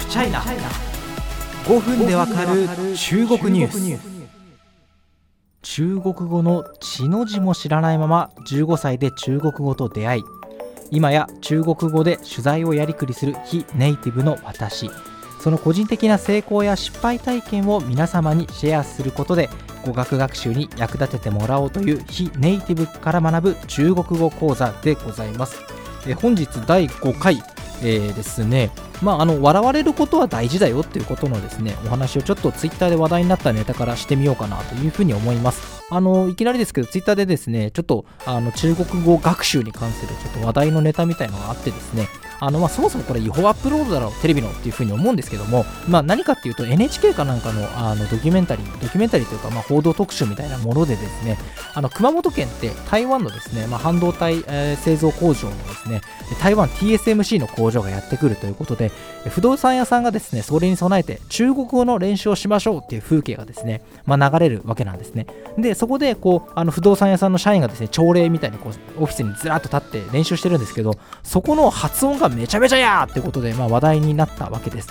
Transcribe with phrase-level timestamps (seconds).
[0.00, 2.66] フチャイナ5分でわかる
[2.96, 4.30] 中国ニュース。
[5.60, 10.22] 中国語の血の字も知らないまま15歳で中国語と出会い
[10.90, 14.90] 今や中国語で取材をやりくりする非ネイティブの私。
[15.38, 19.50] その個人的な成功や失敗体験を皆様にシェアすることで
[19.84, 25.60] 語学学習に役立ててもらおうという非ネイティブから学ぶ中国語講座でございます。
[26.06, 27.42] え本日第5回、
[27.82, 28.70] えー、ですね。
[29.02, 35.80] まあ、あの笑われることは大事だよっていうことのですねお話をちょっとツイッターで話題になったネタからしてみようかなというふうに思います。
[35.90, 42.08] あのいきなりですけどツイッターでですねちょっとあの中国語学習に関するちょっと話題のネタみたいのがあってですね
[42.40, 51.38] あのまあそもそもこれ違法アップロードだろうテレビのっていうふうに思うんですけども、まあ、何かっていうと NHK かなんかのあのドキュメンタリードキュメンタリーというかまあ報道特集みたいなものでですね
[51.74, 56.00] あの熊本県って台湾のですね、まあ、半導体、えー、製造工場のですね
[56.40, 58.90] 台湾 TSMC の工場がやってくるということで
[59.28, 65.26] 不動産屋さんがですねそれに備えて中国語の練習をしましょうっていう風景がですね、まあ、流れるわけなんですね。
[65.58, 74.88] でそこでこうあの不動産屋さんの社員がですね朝礼みたいにこうオフィスにずらっと立って練習してるんですけどそこの発音がめちゃめちゃやってことで、まあ、話題になったわけです。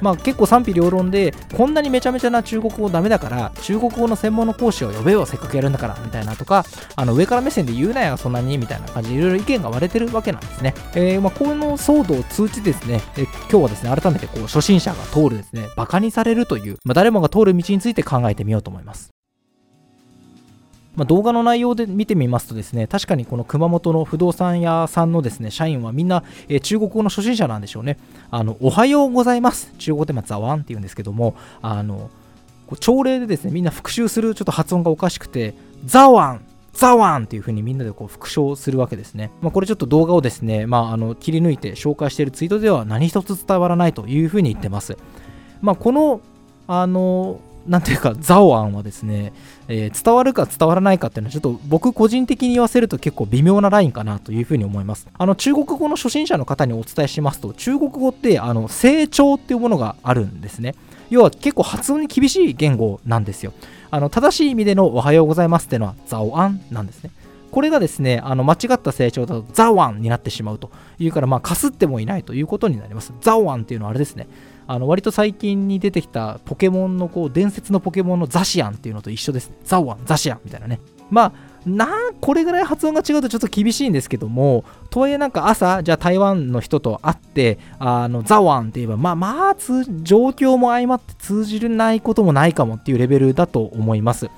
[0.00, 6.64] まあ、結構賛否両論でこんなにめちゃめちゃな中国語ダメだから中国語の専門の講師を呼べよせっかくやるんだからみたいなとか
[6.96, 19.15] あの上から目線で言うなよそんなにみたいな感じでいろいろ意見が割れてるわけなんですね、えー、まあ、この騒動を通じてですね、え今日はですね改めてこう初心者が通るですねバカにされるという、まあ、誰もが通る道について考えてみようと思います。
[20.96, 27.98] まあ、動画の内容で見てみますとですね確かにこの熊本の不動産屋さんのですね社員はみんな、えー、中国語の初心者なんでしょうね
[28.30, 32.10] あのおはようございます中国語でまザワンって言うんですけどもあの
[32.80, 39.30] 朝礼でですねみんな復習するちょっと発音がおかしくてザワンザワンっていう風にみんなでこう復唱するわけですね。
[39.40, 44.98] まあ、これちょっと動画をですね、まあ、あの切り抜いて紹介しているツイートでは何一つ伝わらないという風に言ってます。
[45.62, 46.20] まあ、この
[46.66, 49.32] あのなんていうか、ザオアンはですね、
[49.68, 55.08] えー、伝わるか伝わらないかっていうのは、ちょっと僕個人的に言わせると結構微妙なラインかなというふうに思います。
[55.16, 60.74] あの、中国語の初心者の方にお伝えしますと、中国語って、あの、成長っていうものがあるんですね。
[61.10, 63.52] 要は結構発音に厳しい言語なんですよ。
[63.90, 67.10] あの、正しい意味でのおはようございますっていうのは、ザオアンなんですね。
[67.56, 73.14] これがですね、あの間違った成長だとザワンになってしまうというから、まあ、かすってもいないということになります。
[73.22, 74.28] ザワンっていうのはあれですね、
[74.66, 79.48] あの割と最近に出てきたポケモンのこう伝説のポケモンのザシアンっていうのと一緒です。
[79.48, 80.80] ねザワン、ザシアンみたいなね。
[81.08, 81.32] まあ
[81.66, 81.88] な
[82.20, 94.30] これぐらい発音が違うとちょっと厳しいんですけどもとはいえなんか朝じゃあ台湾の人と会ってあのザワンって言えばまあまあ状況も相まって通じるないこともないかもっていうレベルだと思います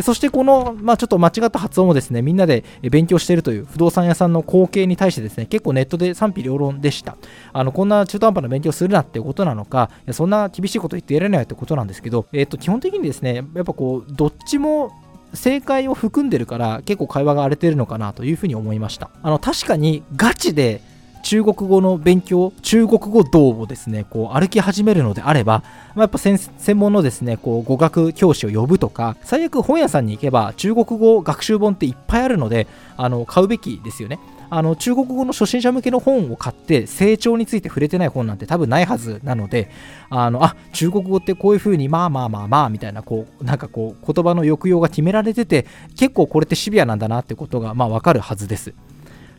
[0.00, 7.16] そしてこの、まあ、ちょっと間違った発音をですねみんなで勉強しているという不動産屋さんの光景に対してですね結構ネットで賛否両論でした。
[7.52, 14.92] あのこんな中途半端な勉強するなっていうことなのかそんな厳しいこと言ってやれないってことなんですけど、えー、と基本的にですねやっぱこうどっちも
[15.34, 19.10] 正解を含んでるから結構会話が荒れてるのかなというふうに思いました。
[19.22, 20.82] あの確かにガチで
[21.22, 25.62] 中国語の勉強、中国語道をですね、こう歩き始めるのであれば、
[25.94, 26.38] まあ、やっぱ専
[26.76, 32.66] 門のですね、こう語学教師を呼ぶとか、最悪本屋さんに行けば中国語学習本っていっぱいあるので、
[32.96, 34.18] あの買うべきですよね。
[34.54, 39.70] あの中国語の初心者向けの本を買って成長について触れてない本なんて多分ないはずなので
[40.10, 45.64] あのあ中国語ってこういう風にまあまあまあまあみたいなこうなんかこう言葉の抑揚が決められてて
[45.96, 48.74] 結構これってシビアなんだなってことがまあわかるはずです。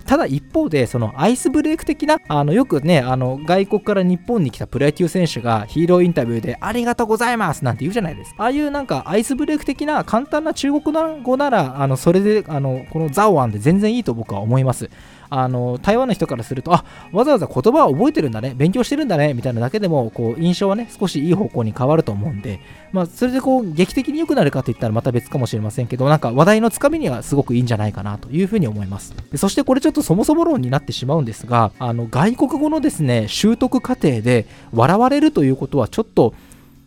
[0.06, 8.44] ただ一方でそのアイスブレイク的なあのよくねあの外国から日本に来たプロ野球選手がヒーローインタビューでありがとうございますなんて言うじゃないですか。
[8.44, 10.81] ああいうなんかアイスブレイク的な簡単な中国
[11.24, 14.90] 語ならあのそれであのこのザオアンで全然いいと僕は思います。
[15.36, 22.60] あの台湾の人からするとあわざわざ言葉を覚えてるんだね勉強してるんだねみたいなだけでもこう印象はね少しいい方向に変わると思うんで、
[22.92, 29.16] まあ、それでこう劇的に良くなるかといったらまた別かもしれませんけどなんか話題のつかみにはすごくいいんじゃないかなというふうに思います。
[29.36, 36.36] そしてこれちょっとそもそも論になってしまうんですがあの外国語のですね習得過程で笑われるということはちょっと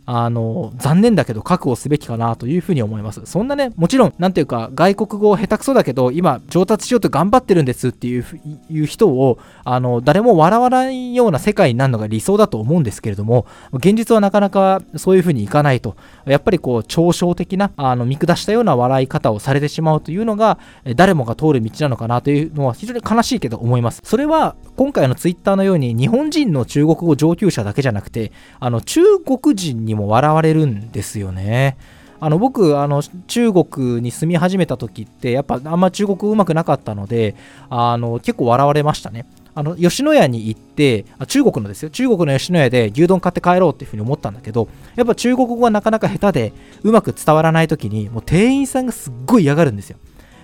[0.06, 3.20] あの、残念だけど覚悟すべきかなというふうに思います。
[3.24, 8.24] そんなね、もちろん、なんていうか、外国語下手くそだけど、今、上達しようと頑張ってるんですっていう
[8.70, 15.96] いう人を、あの、誰も笑わないような世界になるのが理想だと思うんですけれども、現実はなかなかそういうふうにいかないと。
[16.24, 20.58] やっぱりこう、嘲笑的な、あの、見下したような笑い方をされてしまうというのが、
[20.94, 24.02] 誰もが通る道なのかなというのは非常に悲しいけど思います。
[24.04, 28.30] それは、今回のツイッターのように、日本人の中国語上級者だけじゃなくて、
[28.60, 31.76] あの、中国人にも笑われるんですよね。
[32.18, 37.34] あの僕あの中国に住み始めた時ってやっぱあんま中国うまくなかったので
[37.68, 39.26] あの結構笑われましたね。
[39.54, 41.90] あの吉野家に行ってあ中国のですよ。
[41.90, 46.52] 中国の吉野家で牛丼買って帰ろうっていうふうに思ったんだけどやっぱ中国語がなかなか下手で
[46.82, 49.98] うまく伝わらない時にもう店員さんがすっごい嫌がるんですよ。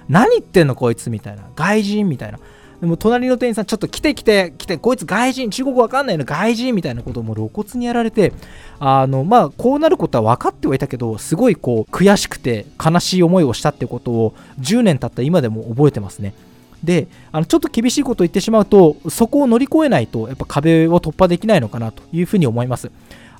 [0.09, 1.45] 何言ってんのこいつみたいな。
[1.55, 2.39] 外人みたいな。
[2.83, 8.33] でも隣の店員さんちょっと来て来て来てこいつ外人中国わかんないの外人みたいなことをも露骨にやられて
[8.81, 16.35] あのまあこうなることは分かってはいたけどすごいこう悔しくて悲しい思いをしたってことを10年経った今でも覚えてますね。
[16.83, 22.91] であのちょっと厳しいことを言ってしまうとそこを乗り越えないとやっぱ壁を突破できないのかなというふうに思います。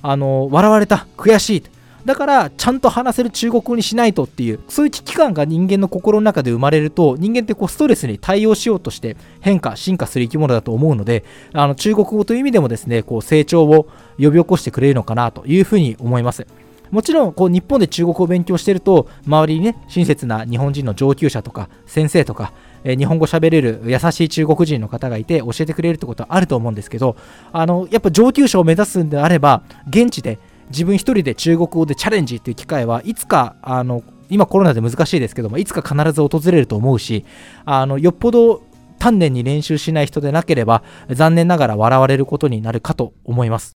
[0.01, 1.63] あの笑われた悔しい
[2.05, 11.23] だからちゃんと話せる中国語にしないとっていうそういう危機感が人間の心の中で生まれると人間ってこうストレスに対応しようとして変化進化する生き物だと思うので
[11.53, 16.45] あの中国語という意味でもですねこう成長を呼び起こしてくれるのかなというふうに思います。
[16.91, 22.53] もちろんこう日本で中国語を勉強してると周りにね親切な日本人の上級者とか先生とか
[22.83, 27.15] え日本語喋れる優しい中国人の方がいて教えてくれるってことはあると思うんですけど
[27.51, 30.37] あのやっぱ上級者を目指すんであれば現地で
[30.69, 37.25] 自分一人で中国語でチャレンジっていう機会はいつかあの今コロナで難しいですけどもいつか必ず訪れると思うし
[37.65, 38.63] あのよっぽど
[38.99, 43.73] 丹念に練習しない人でなければ残念ながら笑われることになるかと思います。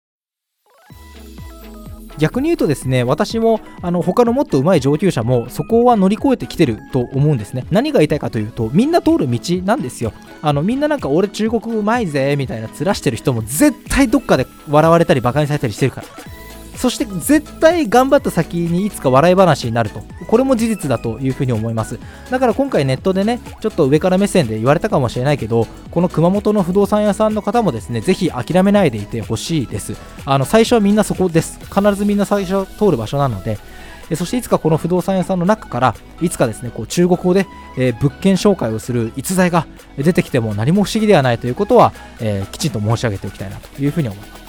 [2.19, 7.65] 逆に言うとですね私もあの他のもっと上手い上級者もそこは乗り越えてきてると思うんですね。
[7.71, 10.13] 何が言いたいかというとみんな通る道なんですよ。
[10.41, 16.32] あのみんななんか俺中国うまいぜみたいな面してる人も絶対どっかで笑われたりバカにされたりしてるから。
[16.75, 20.02] そして絶対頑張った先にいつか笑い話になると。
[20.28, 22.00] これも事実だというふうに思います。
[22.30, 29.96] だから今回ネットでねちょっと上から目線で言われたかもしれないけどこの熊本の不動産屋さんの方もですねぜひ諦めないでいてほしいです。
[30.25, 31.60] あの最初はみんなそこです。
[31.66, 33.58] 必ずみんな最初通る場所なので。
[34.16, 37.48] そしていつかこの不動産屋さんの中からいつかですねこう中国語で、
[37.78, 39.66] えー、物件紹介をする逸材が
[39.98, 44.43] 出てきても何も不思議ではないということは、えー、きちんと申し上げておきたいなというふうに思います。